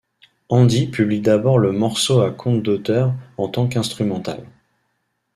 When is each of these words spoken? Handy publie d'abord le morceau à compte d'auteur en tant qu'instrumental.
Handy 0.49 0.87
publie 0.87 1.21
d'abord 1.21 1.59
le 1.59 1.71
morceau 1.71 2.21
à 2.21 2.31
compte 2.31 2.63
d'auteur 2.63 3.13
en 3.37 3.49
tant 3.49 3.67
qu'instrumental. 3.67 4.47